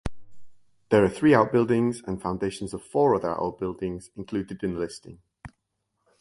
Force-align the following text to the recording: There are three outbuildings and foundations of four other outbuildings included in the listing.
There 0.89 1.03
are 1.05 1.09
three 1.09 1.35
outbuildings 1.35 2.01
and 2.01 2.19
foundations 2.19 2.73
of 2.73 2.81
four 2.83 3.13
other 3.13 3.39
outbuildings 3.39 4.09
included 4.15 4.63
in 4.63 4.73
the 4.73 4.79
listing. 4.79 5.19